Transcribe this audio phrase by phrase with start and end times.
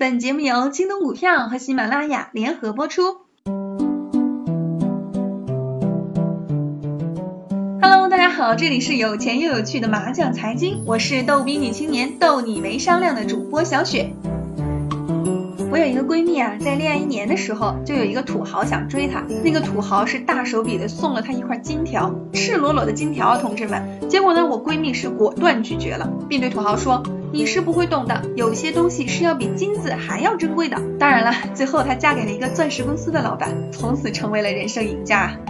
[0.00, 3.02] 本节目由京东股票和喜马拉雅联合播出。
[7.82, 14.14] Hello，大家好，这里是有钱又有趣的麻将财经，我是逗比女青年逗你没商量的主播小雪。
[15.70, 19.22] 我有一个闺蜜啊，在恋爱一年的时候，就有一个土豪想追她。
[19.44, 24.00] 那个土豪是大手笔的送了她一块金条，赤裸裸的金条啊，同志们。
[24.08, 27.02] 结果呢，我闺蜜是果断拒绝了，并对土豪说
[27.32, 35.32] ：“你是不会懂的，有些东西是要比金子还要珍贵的。”当然了，最后她嫁给了一个钻石公司的老板，从此成为了人生赢家。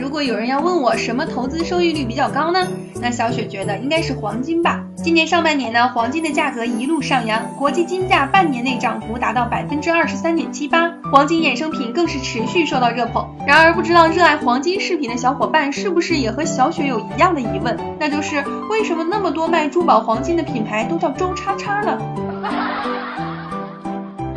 [0.00, 2.66] 如果有人要问我什么投资收益率比较高呢？
[3.00, 4.84] 那小雪觉得应该是黄金吧。
[5.02, 13.24] 今年上半年呢，黄金的价格一路上扬，国际金价半年内涨幅达到百分之二十三点七八，黄金衍生品更是持续受到热捧。
[13.46, 21.98] 然而，不知道热爱黄金饰品的小伙伴是不是也和小雪有一样的疑问，那就是为什么那么多卖珠宝黄金的品牌都叫周叉叉呢？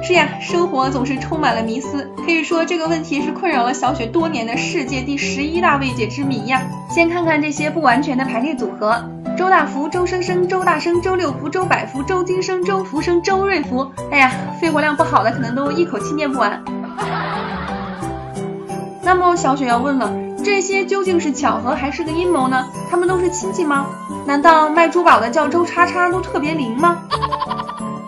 [0.04, 6.62] 是呀，生活总是充满了迷思，可以说这个问题是困扰了小雪多年的世界第十一大未解之谜呀。
[6.90, 9.04] 先看看这些不完全的排列组合：
[9.38, 13.90] 周大福、周生生、周大生、周六福、周百福、周金生、周福生、周瑞福。
[14.12, 16.62] 哎呀，肺活量不好的可能都一口气念不完。
[19.04, 20.12] 那么小雪要问了，
[20.44, 22.66] 这些究竟是巧合还是个阴谋呢？
[22.90, 23.86] 他们都是亲戚吗？
[24.26, 26.98] 难道卖珠宝的叫周叉叉都特别灵吗？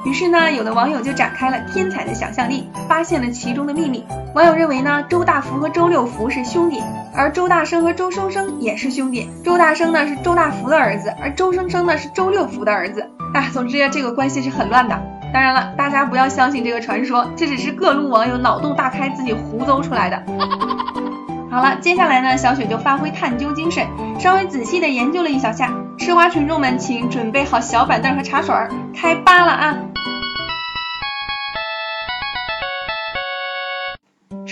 [0.05, 4.05] 于是呢，有的网友就展开了天才的想象力，发现了其中的秘密。
[4.35, 6.81] 网友认为呢，周大福和周六福是兄弟，
[7.15, 9.29] 而周大生和周生生也是兄弟。
[9.43, 13.09] 周大生呢是周大福的儿子，而周生生呢是周六福的儿子。
[13.33, 15.01] 啊，总之这个关系是很乱的。
[15.33, 20.21] 当然了，大家不要相信这个传说，这只是各路网友脑洞大开自己胡诌出来的。
[21.49, 23.87] 好了，接下来呢，小雪就发挥探究精神，
[24.19, 25.71] 稍微仔细的研究了一小下。
[25.97, 28.53] 吃瓜群众们，请准备好小板凳和茶水，
[28.93, 29.75] 开扒了啊！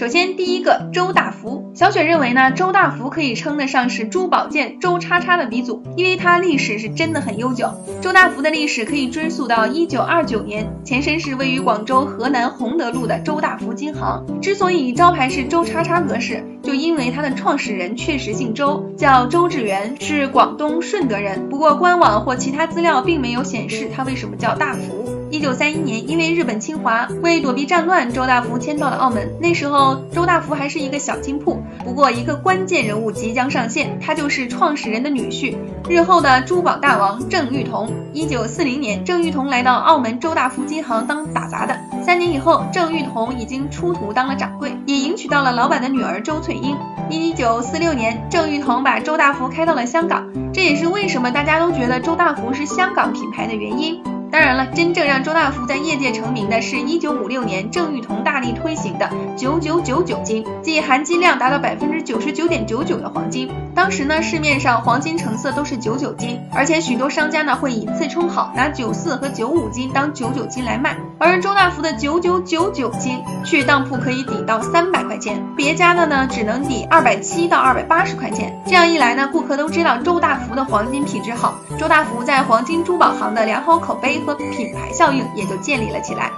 [0.01, 7.69] 首先，第一个周大福，小雪认为呢，周大福可以称得上是珠宝界周叉叉的鼻祖，因为它历史是真的很悠久。
[8.01, 14.25] 周大福的历史可以追溯到一九二九年，前身是位于广州河南洪德路的周大福金行。
[14.41, 21.47] 之所以招牌是周叉叉格式，就因为它的创始人确实姓周，叫周志源，是广东顺德人。
[21.47, 25.00] 不过官网或其他资料并没有显示他为什么叫大福。
[25.31, 29.29] 一九三一年，因为日本侵华，为躲避战乱，周大福迁到了澳门。
[29.39, 31.63] 那时候，周大福还是一个小金铺。
[31.85, 35.55] 不过，一个关键人物即将上线，他就是创始人的女婿，
[35.87, 37.89] 日后的珠宝大王郑裕彤。
[38.11, 41.79] 一九四零年，郑裕彤来到澳门周大福金行当打杂的。
[42.03, 46.75] 三年以后，郑裕彤已经出徒当了掌柜，也迎娶到了老板的女儿周翠英。
[47.09, 54.03] 一九四六年，郑裕彤把周大福开到了香港，这也是为什么大家都觉得周大福是香港品牌的原因。
[54.31, 63.49] 当然了，真正让周大福在业界成名的是一九五六年郑裕彤大力推行的九九九九金，即含金量达到百分之九十九点九九的黄金。
[63.75, 70.95] 当时呢，市面上黄金成色都是九九金，而且许多商家呢会以次充好，拿九四和九五金当九九金来卖。
[71.19, 78.61] 而周大福的九九九九金去当铺可以抵到三百块钱，别家的呢只能抵二百七到二百八十块钱。
[78.65, 84.11] 这样一来呢，顾客都知道周大福的黄金品质好，周大福在黄金珠宝行的良好口碑。
[84.21, 86.29] 和品牌效应也就建立了起来。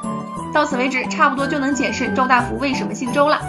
[0.53, 3.41] 到此为止，差不多就能解释周大福为什么姓周了。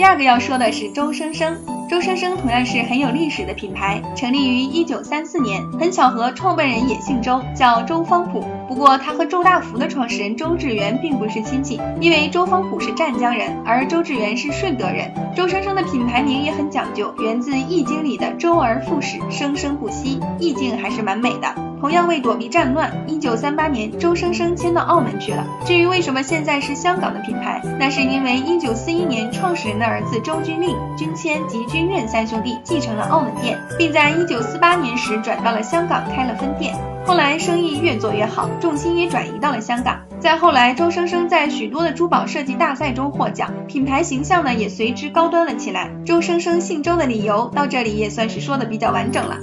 [0.00, 1.54] 第二个要说的是周生生。
[1.86, 5.62] 周生生同样是很有历史的品牌，成立于一九三四年。
[5.72, 8.42] 很巧合，创办人也姓周，叫周方普。
[8.70, 15.12] 不过他和周大福的创始人周志源并不是亲戚，因为周方普是湛江人，而周志源是顺德人。
[15.34, 21.52] 周生生的品牌名也很讲究，源自《易经》里的周而复始，生生不息，意境还是蛮美的。
[21.80, 25.44] 同样为躲避战乱，一九三八年，周生生迁到澳门去了。
[25.66, 36.72] 至于为什么现在是香港的品牌，那是因为一九四一年，创始人的儿子周君令、君谦及君任三兄弟继承了澳门店，并在一九四八年时转到了香港开了分店。
[37.06, 40.00] 后来生意越做越好，重心也转移到了香港。
[40.20, 45.90] 再后来，周生生在许多的珠宝设计大赛中获奖，品牌形象呢也随之高端了起来。
[46.04, 49.38] 周生生姓周的理由到这里也算是说的比较完整了。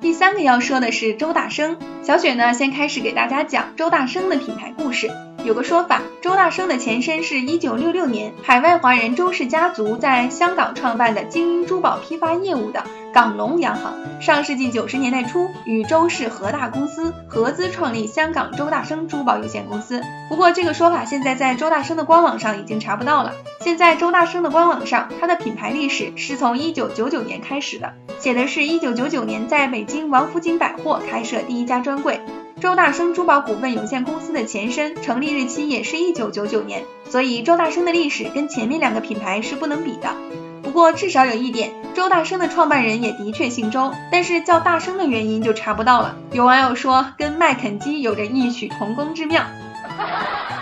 [0.00, 1.76] 第三个要说的是周大生。
[2.02, 5.10] 小雪呢，先开始给大家讲周大生的品牌故事。
[5.44, 12.82] 有个说法，周大生的前身是一九六六年海外华人周氏家族在香港创办的经营珠宝批发业务的
[13.14, 13.94] 港龙洋行。
[14.20, 20.02] 上世纪九十年代初，与周氏和大公司合资创立香港周大生珠宝有限公司。
[20.28, 23.32] 不过这个说法现在在周大生的官网上已经查不到了。
[23.60, 32.20] 现在周大生的官网上，它的品牌历史是从一九九九年开始的，写的是一九九九年在北京王府井百货开设第一家专柜。
[32.60, 40.16] 周大生珠宝股份有限公司的前身成立日期也是一九九九年，所以周大生的历史跟前面两个品牌是不能比的。
[40.62, 46.16] 不过至少有一点，周大生的创办人也的确姓周，但是叫大生的原因就查不到了。
[46.32, 49.44] 有网友说跟麦肯基有着异曲同工之妙。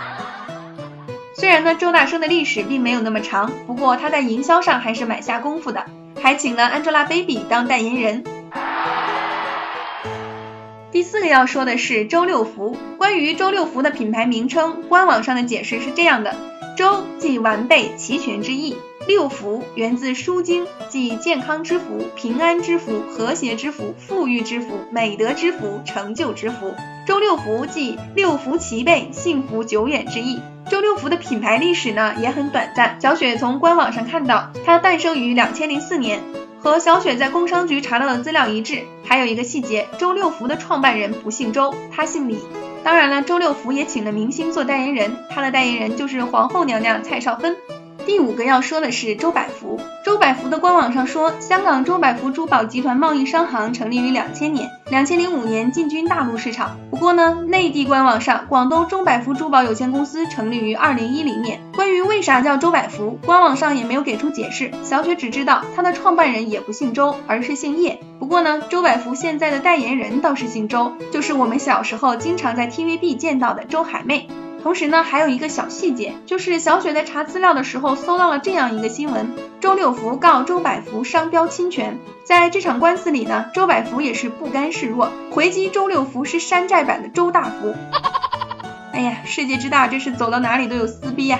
[1.35, 5.83] 虽然呢，周大生的历史并没有那么长，不过他在营销上还是蛮下功夫的，
[6.21, 8.23] 还请了 Angelababy 当代言人。
[10.97, 12.75] 第四个要说的是周六福。
[12.97, 16.35] 关于周六福的品牌名称，官网上的解释是这样的：
[16.75, 26.73] 周即完备齐全之意，六福源自《书经》，即健康之福、平安之福、和谐之福、富裕之福、美德之福、成就之福。
[27.05, 30.41] 周六福即六福齐备、幸福久远之意。
[30.71, 36.21] 周六福的品牌历史呢也很短暂，小雪从官网上看到，它诞生于两千零四年。
[36.59, 42.39] 和小雪在工商局查到的资料一致，还有一个细节，周六福的创办人不姓周，他姓李。
[42.83, 47.55] 当然了，周六福也请了明星做代言人，他的代言人就是皇后娘娘蔡少芬。
[48.07, 49.81] 第五个要说的是周百福。
[50.05, 56.77] 周百福的官网上说，香港周百福珠宝集团贸易商行成立于两千年，两千零五年进军大陆市场。
[56.89, 61.59] 不过呢，内地官网上广东周百福珠宝有限公司成立于二零一零年。
[61.75, 64.71] 关于为啥叫周百福，官网上也没有给出解释。
[64.83, 67.99] 小雪只知道他的创办人也不姓周，而是姓叶。
[68.19, 74.29] 不过呢，周百福现在的代言人倒是姓周，就是我们小时候经常在 TVB 见到的周海媚。
[74.67, 79.31] 同时呢，还有一个小细节，就是小雪在查资料的时候搜到了这样一个新闻：
[79.61, 81.97] 周六福告周百福商标侵权。
[82.25, 87.73] 在这场官司里呢，周百福也是不甘示弱，回击周六福是山寨版的周大福。
[88.91, 91.39] 哎呀，世界之大，真是走到哪里都有撕逼呀！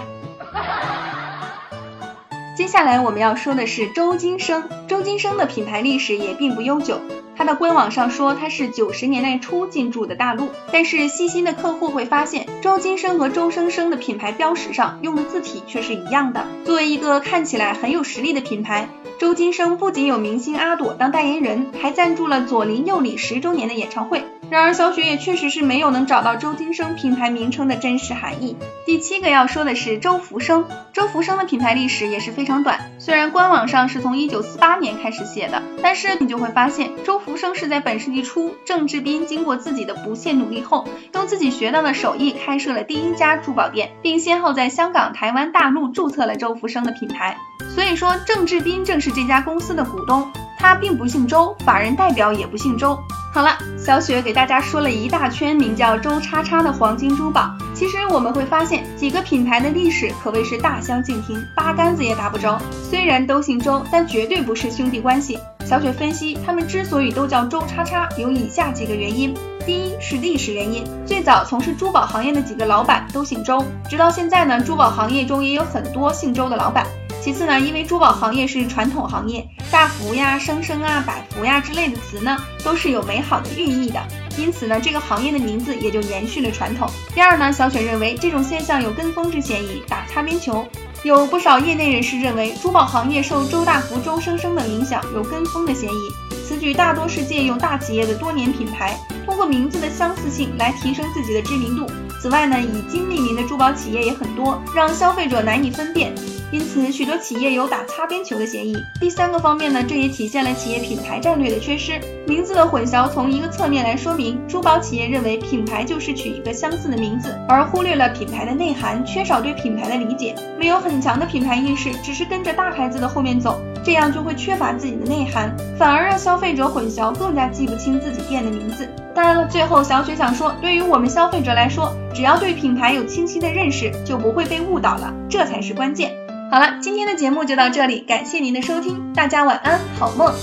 [2.57, 7.00] 接下来我们要说的是周金生，周金生的品牌历史也并不悠久。
[7.36, 16.48] 他的官网上说他是九十年代初进驻的大陆，但是细心的客户会发现，周金生和周生生的品牌标识上用的字体却是一样的。
[16.65, 18.89] 作为一个看起来很有实力的品牌，
[19.19, 24.24] 周金生不仅有明星阿朵当代言人，还赞助了左邻右里十周年的演唱会。
[24.49, 28.55] 然而小雪也确实是没有能找到周金生品牌名称的真实含义。
[28.85, 47.38] 第七个要说的是周福生，周福生的品牌历史也是非常短，虽然官网上是从一九四八年开始写的，但是你就会发现周福生是在本世纪初，郑志斌经过自己的不懈努力后，用自己学到的手艺开设了第一家珠宝店，并先后在香港、台湾、大陆注册了周福生的品牌。
[47.75, 52.98] 所以说郑志斌正是这家公司的股东，他并不姓周，法人代表也不姓周。
[53.33, 57.51] 好了，小雪给大家说了一大圈名叫周叉叉的黄金珠宝。
[57.75, 62.59] 其实我们会发现，几个品牌的历史可谓是大相径庭，八竿子也打不着。
[62.89, 65.38] 虽然都姓周，但绝对不是兄弟关系。
[65.63, 76.88] 小雪分析，他们之所以都叫周叉叉，有以下几个原因：第一是历史原因，最早从事珠宝行业的几个老板都姓周，直到现在呢，珠宝行业中也有很多姓周的老板。
[77.27, 84.01] 其次呢，因为珠宝行业是传统行业，大福呀、生生啊、百福呀之类的词呢，都是有美好的寓意的，
[84.38, 86.89] 因此呢，这个行业的名字也就延续了传统。
[87.13, 90.65] 第二呢，小雪认为这种现象有跟风之嫌疑，打擦边球。
[91.03, 96.09] 有不少业内人士认为，珠宝行业受周大福、周生生的影响，有跟风的嫌疑。
[96.47, 101.85] 此举大多是借用大企业的多年品牌，通过名字的相似性来提升自己的知名度。
[102.21, 106.16] 此外呢，以金命名的珠宝企业也很多，让消费者难以分辨。
[106.49, 108.77] 因此，许多企业有打擦边球的嫌疑。
[109.01, 111.99] 第三个方面呢，这也体现了企业品牌战略的缺失。
[112.25, 128.87] 名字的混淆，从一个侧面来说明，珠宝企业认为品牌就是取一个相似的名字，而忽略了品牌的内涵，缺少对品牌的理解，没有很强的品牌意识，只是跟着大牌子的后面走，这样就会缺乏自己的内涵，反而让消费者混淆，更加记不清自己店的名字。
[129.13, 136.16] 当然了，最后小雪想说，对于我们消费者来说，只要对品牌有清晰的认识，就不会被误导了，这才是关键。
[136.49, 140.33] 好了，今天的节目就到这里，感谢您的收听，大家晚安，好梦。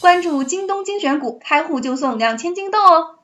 [0.00, 3.14] 关注京东精选股，开户就送两千金豆哦。